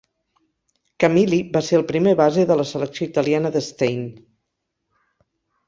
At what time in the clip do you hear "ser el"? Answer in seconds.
1.67-1.85